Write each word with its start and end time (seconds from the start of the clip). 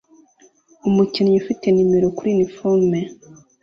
Umukinnyi 0.87 1.35
ufite 1.41 1.65
numero 1.71 2.05
kuri 2.15 2.29
uniforme 2.35 2.99